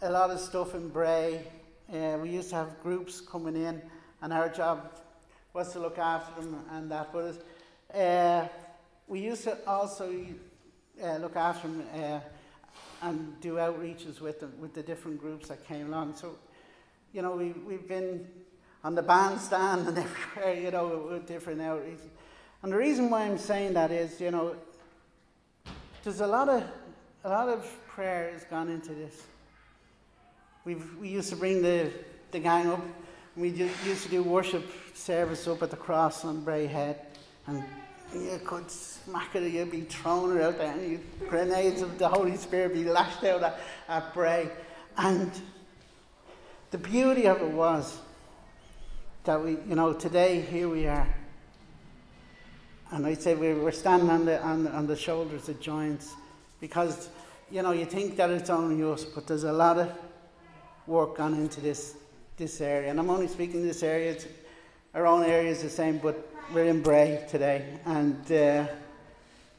a 0.02 0.10
lot 0.10 0.30
of 0.30 0.40
stuff 0.40 0.74
in 0.74 0.88
Bray. 0.88 1.44
Uh, 1.92 2.18
we 2.22 2.30
used 2.30 2.50
to 2.50 2.56
have 2.56 2.82
groups 2.82 3.20
coming 3.20 3.54
in, 3.54 3.82
and 4.22 4.32
our 4.32 4.48
job 4.48 4.92
was 5.52 5.72
to 5.72 5.78
look 5.78 5.98
after 5.98 6.40
them 6.40 6.64
and 6.72 6.90
that. 6.90 7.12
But 7.12 7.44
uh, 7.94 8.48
we 9.08 9.20
used 9.20 9.44
to 9.44 9.58
also 9.66 10.14
uh, 11.02 11.16
look 11.16 11.36
after 11.36 11.68
them 11.68 11.84
uh, 11.94 12.20
and 13.02 13.40
do 13.40 13.54
outreaches 13.54 14.20
with 14.20 14.40
them, 14.40 14.52
with 14.60 14.74
the 14.74 14.82
different 14.82 15.20
groups 15.20 15.48
that 15.48 15.66
came 15.66 15.88
along. 15.88 16.16
So, 16.16 16.36
you 17.12 17.22
know, 17.22 17.36
we, 17.36 17.52
we've 17.52 17.86
been 17.86 18.26
on 18.82 18.94
the 18.94 19.02
bandstand 19.02 19.88
and 19.88 19.98
everywhere, 19.98 20.54
you 20.54 20.70
know, 20.70 21.08
with 21.10 21.26
different 21.26 21.60
outreaches. 21.60 22.08
And 22.62 22.72
the 22.72 22.76
reason 22.76 23.10
why 23.10 23.24
I'm 23.24 23.38
saying 23.38 23.74
that 23.74 23.90
is, 23.90 24.20
you 24.20 24.30
know, 24.30 24.56
there's 26.02 26.20
a 26.20 26.26
lot 26.26 26.48
of 26.48 26.64
a 27.24 27.28
lot 27.28 27.48
of 27.48 27.64
prayer 27.88 28.30
has 28.32 28.44
gone 28.44 28.68
into 28.68 28.92
this. 28.92 29.22
We've, 30.66 30.96
we 30.98 31.08
used 31.08 31.30
to 31.30 31.36
bring 31.36 31.62
the, 31.62 31.90
the 32.30 32.38
gang 32.38 32.68
up. 32.68 32.84
We 33.34 33.48
used 33.48 34.02
to 34.04 34.08
do 34.10 34.22
worship 34.22 34.64
service 34.94 35.48
up 35.48 35.62
at 35.62 35.70
the 35.70 35.76
cross 35.76 36.24
on 36.24 36.44
Bray 36.44 36.66
Head, 36.66 37.00
and 37.46 37.64
you 38.14 38.40
could 38.44 38.70
smack 38.70 39.34
it, 39.34 39.52
you'd 39.52 39.70
be 39.70 39.82
thrown 39.82 40.40
out 40.40 40.58
there, 40.58 40.72
and 40.72 40.90
you, 40.90 41.00
grenades 41.28 41.82
of 41.82 41.98
the 41.98 42.08
Holy 42.08 42.36
Spirit 42.36 42.74
be 42.74 42.84
lashed 42.84 43.24
out 43.24 43.42
at, 43.42 43.60
at 43.88 44.14
Bray. 44.14 44.48
And 44.96 45.30
the 46.70 46.78
beauty 46.78 47.26
of 47.26 47.40
it 47.40 47.50
was 47.50 47.98
that 49.24 49.42
we, 49.42 49.52
you 49.68 49.74
know, 49.74 49.92
today 49.92 50.40
here 50.40 50.68
we 50.68 50.86
are. 50.86 51.08
And 52.90 53.06
I'd 53.06 53.22
say 53.22 53.34
we, 53.34 53.54
we're 53.54 53.72
standing 53.72 54.10
on 54.10 54.24
the, 54.24 54.42
on, 54.42 54.68
on 54.68 54.86
the 54.86 54.96
shoulders 54.96 55.48
of 55.48 55.60
giants 55.60 56.14
because, 56.60 57.08
you 57.50 57.62
know, 57.62 57.72
you 57.72 57.86
think 57.86 58.16
that 58.16 58.30
it's 58.30 58.50
only 58.50 58.82
us, 58.84 59.04
but 59.04 59.26
there's 59.26 59.44
a 59.44 59.52
lot 59.52 59.78
of 59.78 59.92
work 60.86 61.16
gone 61.16 61.34
into 61.34 61.60
this, 61.60 61.96
this 62.36 62.60
area. 62.60 62.90
And 62.90 63.00
I'm 63.00 63.10
only 63.10 63.28
speaking 63.28 63.62
this 63.62 63.82
area, 63.82 64.16
our 64.94 65.06
own 65.06 65.24
area 65.24 65.50
is 65.50 65.62
the 65.62 65.70
same, 65.70 65.98
but 65.98 66.33
we're 66.52 66.64
in 66.64 66.82
Bray 66.82 67.24
today. 67.28 67.64
And, 67.84 68.30
uh, 68.30 68.66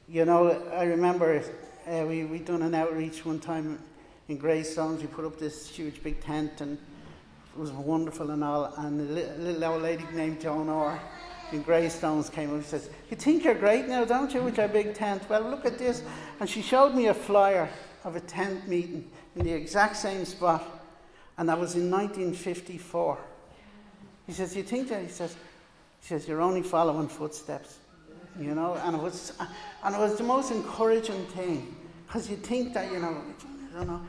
you 0.07 0.25
know, 0.25 0.61
I 0.73 0.83
remember 0.83 1.43
uh, 1.87 2.05
we, 2.07 2.25
we 2.25 2.39
done 2.39 2.61
an 2.61 2.75
outreach 2.75 3.25
one 3.25 3.39
time 3.39 3.79
in 4.27 4.37
Greystones. 4.37 5.01
We 5.01 5.07
put 5.07 5.25
up 5.25 5.39
this 5.39 5.67
huge 5.67 6.03
big 6.03 6.21
tent 6.21 6.61
and 6.61 6.77
it 6.77 7.59
was 7.59 7.71
wonderful 7.71 8.31
and 8.31 8.43
all. 8.43 8.73
And 8.77 9.01
a 9.01 9.13
little, 9.13 9.63
old 9.63 9.81
lady 9.81 10.05
named 10.13 10.41
Joan 10.41 10.69
Orr 10.69 10.99
in 11.51 11.61
Greystones 11.61 12.29
came 12.29 12.49
up 12.49 12.55
and 12.55 12.65
says, 12.65 12.89
You 13.09 13.17
think 13.17 13.43
you're 13.45 13.55
great 13.55 13.87
now, 13.87 14.05
don't 14.05 14.33
you, 14.33 14.41
with 14.41 14.57
your 14.57 14.67
big 14.67 14.93
tent? 14.93 15.27
Well, 15.29 15.41
look 15.41 15.65
at 15.65 15.77
this. 15.77 16.03
And 16.39 16.49
she 16.49 16.61
showed 16.61 16.93
me 16.93 17.07
a 17.07 17.13
flyer 17.13 17.69
of 18.03 18.15
a 18.15 18.21
tent 18.21 18.67
meeting 18.67 19.09
in 19.35 19.45
the 19.45 19.53
exact 19.53 19.97
same 19.97 20.25
spot. 20.25 20.63
And 21.37 21.49
that 21.49 21.59
was 21.59 21.75
in 21.75 21.89
1954. 21.89 23.17
He 24.27 24.33
says, 24.33 24.55
You 24.55 24.63
think 24.63 24.89
that? 24.89 25.01
He 25.01 25.09
says, 25.09 25.35
he 26.05 26.09
says, 26.09 26.27
You're 26.27 26.41
only 26.41 26.61
following 26.61 27.07
footsteps. 27.07 27.79
You 28.39 28.53
know, 28.53 28.75
and 28.83 28.95
it 28.95 29.01
was 29.01 29.33
and 29.83 29.95
it 29.95 29.97
was 29.97 30.17
the 30.17 30.23
most 30.23 30.51
encouraging 30.51 31.25
thing. 31.27 31.75
Because 32.05 32.29
you 32.29 32.35
think 32.35 32.75
that, 32.75 32.91
you 32.91 32.99
know, 32.99 33.23
I 33.73 33.77
don't 33.77 33.87
know. 33.87 34.01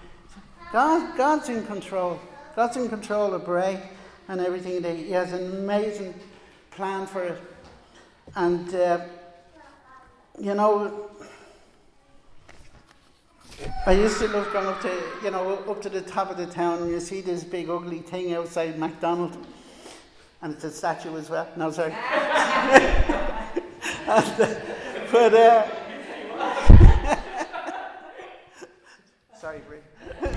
God, 0.73 1.17
God's 1.17 1.49
in 1.49 1.65
control. 1.65 2.21
God's 2.55 2.77
in 2.77 2.91
control 2.91 3.33
of 3.33 3.47
Bray 3.47 3.81
and 4.29 4.43
everything. 4.43 4.85
He 4.97 5.11
has 5.13 5.33
an 5.33 5.57
amazing 5.57 6.13
plan 6.71 7.07
for 7.07 7.23
it. 7.23 7.41
And, 8.35 8.75
uh, 8.75 9.01
you 10.39 10.53
know, 10.53 11.09
I 13.87 13.93
used 13.93 14.19
to 14.19 14.29
love 14.29 14.53
going 14.53 14.67
up 14.67 14.83
to, 14.83 15.03
you 15.25 15.31
know, 15.31 15.65
up 15.67 15.81
to 15.81 15.89
the 15.89 16.03
top 16.03 16.31
of 16.31 16.37
the 16.37 16.47
town 16.47 16.83
and 16.83 16.91
you 16.91 17.01
see 17.01 17.23
this 17.23 17.43
big 17.43 17.71
ugly 17.71 18.01
thing 18.01 18.35
outside 18.35 18.79
McDonald's. 18.79 19.39
And 20.43 20.53
it's 20.55 20.65
a 20.65 20.71
statue 20.71 21.17
as 21.17 21.31
well. 21.31 21.49
No, 21.57 21.71
sorry. 21.71 21.93
and, 21.93 22.01
uh, 24.09 24.55
but, 25.11 25.35
uh, 25.35 25.67
sorry, 29.41 29.61
Brie. 29.67 29.79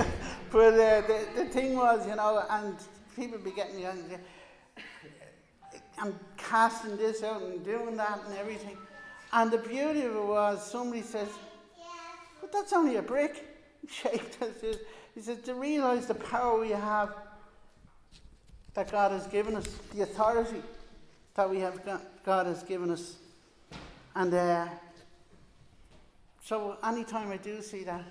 but 0.51 0.73
uh, 0.73 1.01
the, 1.01 1.27
the 1.35 1.45
thing 1.45 1.75
was, 1.75 2.07
you 2.07 2.15
know, 2.15 2.45
and 2.49 2.75
people 3.15 3.37
be 3.39 3.51
getting 3.51 3.79
young. 3.79 3.97
I'm 5.97 6.17
casting 6.37 6.95
this 6.97 7.23
out 7.23 7.41
and 7.41 7.63
doing 7.63 7.97
that 7.97 8.21
and 8.25 8.37
everything. 8.37 8.77
And 9.33 9.51
the 9.51 9.57
beauty 9.57 10.01
of 10.03 10.15
it 10.15 10.23
was, 10.23 10.65
somebody 10.71 11.01
says, 11.01 11.27
but 12.39 12.51
that's 12.51 12.73
only 12.73 12.95
a 12.95 13.01
brick 13.01 13.45
shaped 13.87 14.37
as 14.41 14.61
this. 14.61 14.77
He 15.13 15.21
says, 15.21 15.41
to 15.41 15.55
realize 15.55 16.07
the 16.07 16.15
power 16.15 16.59
we 16.59 16.69
have 16.69 17.13
that 18.73 18.91
God 18.91 19.11
has 19.11 19.27
given 19.27 19.55
us, 19.55 19.67
the 19.93 20.03
authority 20.03 20.61
that 21.35 21.49
we 21.49 21.59
have 21.59 21.83
got, 21.85 22.01
God 22.23 22.45
has 22.45 22.63
given 22.63 22.91
us. 22.91 23.15
And 24.15 24.33
uh, 24.33 24.67
so 26.43 26.77
anytime 26.83 27.31
I 27.31 27.37
do 27.37 27.61
see 27.61 27.83
that 27.83 28.03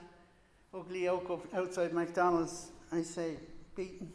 ugly 0.74 1.08
oak 1.08 1.48
outside 1.54 1.92
McDonald's, 1.92 2.68
I 2.92 3.02
say, 3.02 3.36
beaten. 3.74 4.10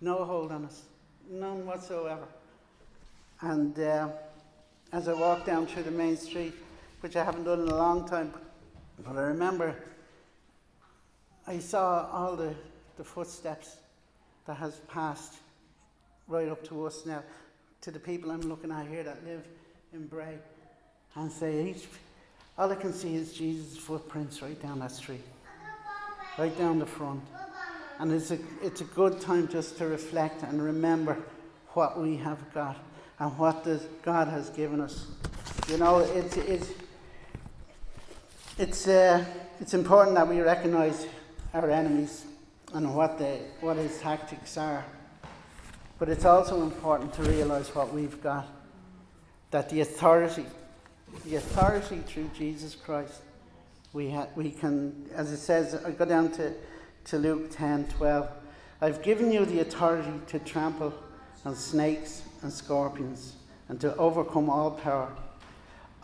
No 0.00 0.24
hold 0.24 0.52
on 0.52 0.64
us. 0.64 0.82
None 1.30 1.66
whatsoever. 1.66 2.26
And 3.40 3.78
uh, 3.78 4.08
as 4.92 5.08
I 5.08 5.12
walk 5.12 5.44
down 5.44 5.66
through 5.66 5.84
the 5.84 5.90
main 5.90 6.16
street, 6.16 6.54
which 7.00 7.16
I 7.16 7.24
haven't 7.24 7.44
done 7.44 7.60
in 7.60 7.68
a 7.68 7.76
long 7.76 8.08
time, 8.08 8.32
but 9.04 9.16
I 9.16 9.22
remember 9.22 9.74
I 11.46 11.58
saw 11.58 12.08
all 12.12 12.36
the, 12.36 12.54
the 12.96 13.04
footsteps 13.04 13.76
that 14.48 14.56
has 14.56 14.80
passed 14.88 15.34
right 16.26 16.48
up 16.48 16.66
to 16.66 16.86
us 16.86 17.04
now, 17.04 17.22
to 17.82 17.90
the 17.90 17.98
people 17.98 18.30
I'm 18.30 18.40
looking 18.40 18.72
at 18.72 18.86
here 18.86 19.02
that 19.02 19.22
live 19.24 19.44
in 19.92 20.06
Bray, 20.06 20.38
and 21.14 21.30
say, 21.30 21.68
each, 21.68 21.86
all 22.56 22.72
I 22.72 22.74
can 22.74 22.94
see 22.94 23.14
is 23.14 23.34
Jesus' 23.34 23.76
footprints 23.76 24.40
right 24.40 24.60
down 24.60 24.78
that 24.78 24.90
street, 24.90 25.20
right 26.38 26.56
down 26.56 26.78
the 26.78 26.86
front. 26.86 27.22
And 27.98 28.10
it's 28.10 28.30
a, 28.30 28.38
it's 28.62 28.80
a 28.80 28.84
good 28.84 29.20
time 29.20 29.48
just 29.48 29.76
to 29.78 29.86
reflect 29.86 30.42
and 30.42 30.62
remember 30.62 31.18
what 31.74 32.00
we 32.00 32.16
have 32.16 32.38
got 32.54 32.78
and 33.18 33.36
what 33.36 33.66
God 34.02 34.28
has 34.28 34.48
given 34.48 34.80
us. 34.80 35.08
You 35.68 35.76
know, 35.76 35.98
it's, 35.98 36.38
it's, 36.38 36.70
it's, 38.56 38.88
uh, 38.88 39.22
it's 39.60 39.74
important 39.74 40.16
that 40.16 40.26
we 40.26 40.40
recognize 40.40 41.06
our 41.52 41.70
enemies 41.70 42.24
and 42.74 42.94
what, 42.94 43.18
they, 43.18 43.42
what 43.60 43.76
his 43.76 43.98
tactics 44.00 44.56
are. 44.56 44.84
But 45.98 46.08
it's 46.08 46.24
also 46.24 46.62
important 46.62 47.12
to 47.14 47.22
realize 47.22 47.74
what 47.74 47.92
we've 47.92 48.22
got 48.22 48.46
that 49.50 49.70
the 49.70 49.80
authority, 49.80 50.44
the 51.24 51.36
authority 51.36 51.98
through 52.06 52.30
Jesus 52.36 52.74
Christ, 52.74 53.22
we, 53.92 54.10
ha- 54.10 54.28
we 54.36 54.50
can, 54.50 55.08
as 55.14 55.32
it 55.32 55.38
says, 55.38 55.74
I 55.84 55.90
go 55.90 56.04
down 56.04 56.30
to 56.32 56.52
to 57.08 57.18
Luke 57.18 57.50
10 57.50 57.88
12. 57.88 58.28
I've 58.82 59.02
given 59.02 59.32
you 59.32 59.46
the 59.46 59.60
authority 59.60 60.12
to 60.26 60.38
trample 60.38 60.92
on 61.44 61.54
snakes 61.56 62.22
and 62.42 62.52
scorpions 62.52 63.36
and 63.68 63.80
to 63.80 63.96
overcome 63.96 64.50
all 64.50 64.72
power 64.72 65.10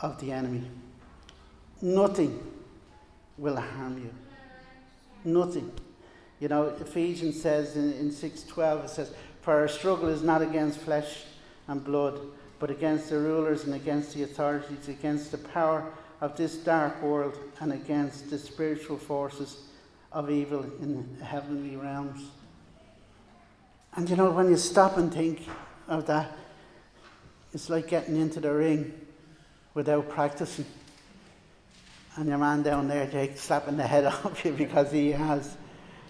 of 0.01 0.19
the 0.19 0.33
enemy. 0.33 0.63
Nothing 1.83 2.43
will 3.37 3.57
harm 3.57 3.99
you. 3.99 4.15
Nothing. 5.31 5.71
You 6.41 6.49
know, 6.49 6.69
Ephesians 6.81 7.41
says 7.41 7.77
in, 7.77 7.93
in 7.95 8.11
6.12, 8.11 8.85
it 8.85 8.91
says, 8.91 9.13
For 9.43 9.55
our 9.55 9.69
struggle 9.69 10.09
is 10.09 10.23
not 10.23 10.43
against 10.43 10.79
flesh 10.81 11.25
and 11.69 11.83
blood, 11.83 12.21
but 12.59 12.71
against 12.71 13.11
the 13.11 13.19
rulers 13.19 13.65
and 13.65 13.75
against 13.75 14.15
the 14.15 14.25
authorities, 14.25 14.89
against 14.89 15.31
the 15.31 15.39
power 15.39 15.93
of 16.21 16.37
this 16.37 16.57
dark 16.57 17.03
world, 17.03 17.39
and 17.61 17.73
against 17.73 18.31
the 18.31 18.39
spiritual 18.39 18.99
forces 18.99 19.59
of 20.13 20.31
evil 20.31 20.63
in 20.81 21.17
heavenly 21.23 21.77
realms. 21.77 22.31
And 23.97 24.09
you 24.09 24.17
know, 24.17 24.31
when 24.31 24.49
you 24.49 24.57
stop 24.57 24.97
and 24.97 25.13
think 25.13 25.47
of 25.89 26.07
that, 26.07 26.37
it's 27.53 27.71
like 27.71 27.89
getting 27.89 28.17
into 28.17 28.41
the 28.41 28.53
ring 28.53 28.93
without 29.75 30.09
practicing. 30.09 30.67
And 32.17 32.29
your 32.29 32.39
man 32.39 32.63
down 32.63 32.89
there, 32.89 33.07
Jake, 33.07 33.37
slapping 33.37 33.77
the 33.77 33.87
head 33.87 34.05
off 34.25 34.45
you 34.45 34.53
because 34.53 34.91
he 34.91 35.13
has. 35.13 35.57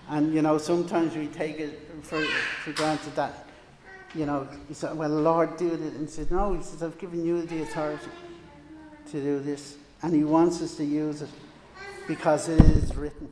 And 0.08 0.34
you 0.34 0.42
know, 0.42 0.58
sometimes 0.58 1.16
we 1.16 1.28
take 1.28 1.58
it 1.60 1.88
for, 2.02 2.22
for 2.22 2.72
granted 2.72 3.14
that, 3.16 3.46
you 4.14 4.26
know, 4.26 4.46
he 4.68 4.74
said, 4.74 4.96
Well, 4.96 5.10
Lord, 5.10 5.56
do 5.56 5.72
it. 5.72 5.80
And 5.80 6.00
he 6.00 6.06
said, 6.06 6.30
No, 6.30 6.54
he 6.54 6.62
says, 6.62 6.82
I've 6.82 6.98
given 6.98 7.24
you 7.24 7.42
the 7.42 7.62
authority 7.62 8.04
to 8.04 8.10
to 9.06 9.20
do 9.20 9.40
this, 9.40 9.76
and 10.02 10.14
He 10.14 10.24
wants 10.24 10.62
us 10.62 10.76
to 10.76 10.84
use 10.84 11.22
it 11.22 11.30
because 12.08 12.48
it 12.48 12.60
is 12.60 12.94
written. 12.96 13.28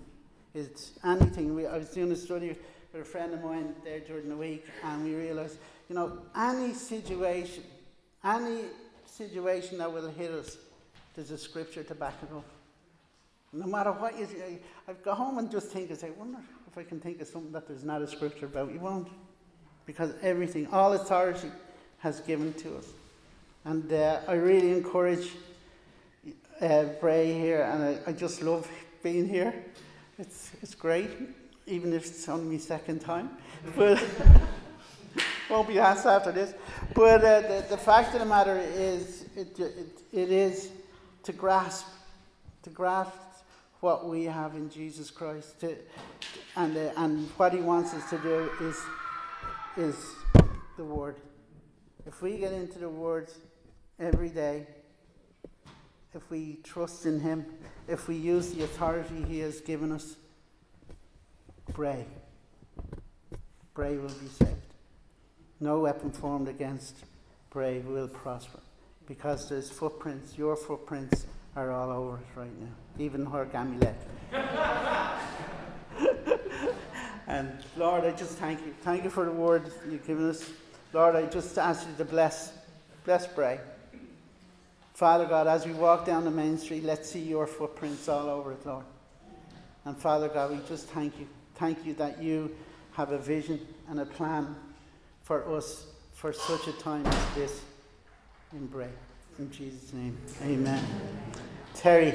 It's 0.54 0.92
anything. 1.04 1.54
We, 1.54 1.66
I 1.66 1.78
was 1.78 1.88
doing 1.88 2.12
a 2.12 2.16
study 2.16 2.56
with 2.92 3.02
a 3.02 3.04
friend 3.04 3.32
of 3.34 3.42
mine 3.42 3.74
there 3.84 4.00
during 4.00 4.28
the 4.28 4.36
week, 4.36 4.66
and 4.84 5.04
we 5.04 5.14
realised, 5.14 5.58
you 5.88 5.94
know, 5.94 6.18
any 6.36 6.74
situation, 6.74 7.64
any 8.24 8.64
situation 9.06 9.78
that 9.78 9.92
will 9.92 10.08
hit 10.08 10.30
us, 10.30 10.56
there's 11.14 11.30
a 11.30 11.38
scripture 11.38 11.82
to 11.82 11.94
back 11.94 12.14
it 12.22 12.34
up. 12.34 12.44
No 13.52 13.66
matter 13.66 13.92
what 13.92 14.18
you 14.18 14.26
say, 14.26 14.60
I've 14.88 15.02
go 15.02 15.14
home 15.14 15.38
and 15.38 15.50
just 15.50 15.68
think, 15.68 15.90
I 15.90 15.94
say, 15.94 16.10
wonder 16.10 16.38
if 16.66 16.78
I 16.78 16.84
can 16.84 17.00
think 17.00 17.20
of 17.20 17.28
something 17.28 17.52
that 17.52 17.68
there's 17.68 17.84
not 17.84 18.00
a 18.00 18.06
scripture 18.06 18.46
about. 18.46 18.72
You 18.72 18.80
won't. 18.80 19.08
Because 19.84 20.14
everything, 20.22 20.68
all 20.68 20.94
authority 20.94 21.50
has 21.98 22.20
given 22.20 22.54
to 22.54 22.76
us. 22.78 22.86
And 23.64 23.92
uh, 23.92 24.20
I 24.26 24.34
really 24.34 24.72
encourage 24.72 25.32
uh, 26.60 26.84
Bray 27.00 27.32
here, 27.32 27.62
and 27.62 27.82
I, 27.82 28.10
I, 28.10 28.12
just 28.12 28.42
love 28.42 28.68
being 29.02 29.28
here. 29.28 29.52
It's, 30.18 30.52
it's 30.62 30.74
great, 30.74 31.10
even 31.66 31.92
if 31.92 32.06
it's 32.06 32.28
only 32.28 32.54
my 32.54 32.58
second 32.58 33.00
time. 33.00 33.30
But 33.76 34.02
won't 35.50 35.68
be 35.68 35.78
asked 35.78 36.06
after 36.06 36.32
this. 36.32 36.54
But 36.94 37.24
uh, 37.24 37.40
the, 37.40 37.66
the 37.70 37.76
fact 37.76 38.14
of 38.14 38.20
the 38.20 38.26
matter 38.26 38.58
is, 38.58 39.26
it, 39.36 39.58
it, 39.58 40.00
it 40.12 40.30
is 40.30 40.70
to 41.24 41.32
grasp, 41.32 41.86
to 42.62 42.70
grasp 42.70 43.12
what 43.82 44.08
we 44.08 44.22
have 44.26 44.54
in 44.54 44.70
Jesus 44.70 45.10
Christ, 45.10 45.58
to, 45.58 45.76
and, 46.54 46.76
uh, 46.76 46.92
and 46.96 47.28
what 47.30 47.52
He 47.52 47.58
wants 47.58 47.92
us 47.94 48.08
to 48.10 48.18
do 48.18 48.48
is, 48.60 48.80
is 49.76 49.96
the 50.76 50.84
Word. 50.84 51.16
If 52.06 52.22
we 52.22 52.38
get 52.38 52.52
into 52.52 52.78
the 52.78 52.88
Word 52.88 53.28
every 53.98 54.28
day, 54.28 54.68
if 56.14 56.30
we 56.30 56.60
trust 56.62 57.06
in 57.06 57.18
Him, 57.18 57.44
if 57.88 58.06
we 58.06 58.14
use 58.14 58.52
the 58.52 58.62
authority 58.62 59.24
He 59.26 59.40
has 59.40 59.60
given 59.60 59.90
us, 59.90 60.14
pray. 61.74 62.06
Bray 63.74 63.96
will 63.96 64.10
be 64.10 64.28
saved. 64.28 64.52
No 65.58 65.80
weapon 65.80 66.12
formed 66.12 66.46
against 66.46 66.98
Bray 67.50 67.80
will 67.80 68.06
prosper 68.06 68.60
because 69.08 69.48
there's 69.48 69.70
footprints, 69.70 70.38
your 70.38 70.54
footprints 70.54 71.26
are 71.56 71.70
all 71.70 71.90
over 71.90 72.16
it 72.16 72.38
right 72.38 72.60
now, 72.60 72.68
even 72.98 73.26
her 73.26 73.46
Gamilette. 73.46 73.94
and 77.26 77.52
Lord, 77.76 78.04
I 78.04 78.12
just 78.12 78.38
thank 78.38 78.60
you. 78.60 78.74
Thank 78.82 79.04
you 79.04 79.10
for 79.10 79.24
the 79.24 79.32
word 79.32 79.70
you've 79.88 80.06
given 80.06 80.30
us. 80.30 80.50
Lord, 80.92 81.16
I 81.16 81.26
just 81.26 81.56
ask 81.58 81.86
you 81.86 81.94
to 81.98 82.04
bless, 82.04 82.52
bless 83.04 83.26
Bray. 83.26 83.60
Father 84.94 85.26
God, 85.26 85.46
as 85.46 85.66
we 85.66 85.72
walk 85.72 86.06
down 86.06 86.24
the 86.24 86.30
main 86.30 86.58
street, 86.58 86.84
let's 86.84 87.10
see 87.10 87.20
your 87.20 87.46
footprints 87.46 88.08
all 88.08 88.28
over 88.28 88.52
it, 88.52 88.64
Lord. 88.64 88.84
And 89.84 89.96
Father 89.96 90.28
God, 90.28 90.52
we 90.52 90.60
just 90.68 90.86
thank 90.88 91.18
you. 91.18 91.26
Thank 91.56 91.84
you 91.84 91.94
that 91.94 92.22
you 92.22 92.54
have 92.92 93.12
a 93.12 93.18
vision 93.18 93.60
and 93.88 94.00
a 94.00 94.06
plan 94.06 94.54
for 95.22 95.56
us 95.56 95.86
for 96.12 96.32
such 96.32 96.68
a 96.68 96.72
time 96.72 97.06
as 97.06 97.34
this 97.34 97.62
in 98.52 98.66
Bray. 98.66 98.88
In 99.38 99.50
Jesus' 99.50 99.92
name, 99.94 100.16
amen. 100.42 100.84
Terry. 101.74 102.12